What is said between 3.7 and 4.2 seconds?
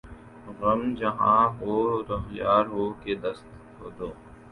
عدو